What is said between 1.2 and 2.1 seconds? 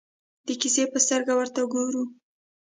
ورته ګورو.